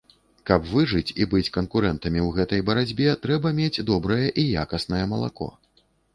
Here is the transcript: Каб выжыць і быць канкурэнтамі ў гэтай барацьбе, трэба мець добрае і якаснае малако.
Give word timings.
Каб 0.49 0.61
выжыць 0.69 1.13
і 1.25 1.27
быць 1.33 1.53
канкурэнтамі 1.57 2.19
ў 2.27 2.39
гэтай 2.39 2.65
барацьбе, 2.71 3.13
трэба 3.27 3.53
мець 3.61 3.83
добрае 3.93 4.25
і 4.41 4.49
якаснае 4.65 5.05
малако. 5.15 5.53